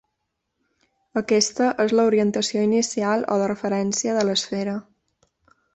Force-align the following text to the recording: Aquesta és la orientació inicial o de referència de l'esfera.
Aquesta 1.21 1.67
és 1.85 1.93
la 1.99 2.07
orientació 2.13 2.65
inicial 2.69 3.27
o 3.35 3.39
de 3.45 3.53
referència 3.53 4.19
de 4.19 4.27
l'esfera. 4.31 4.79